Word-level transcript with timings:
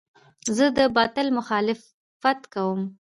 زه 0.55 0.65
د 0.77 0.79
باطل 0.97 1.27
مخالفت 1.39 2.39
کوم. 2.53 2.81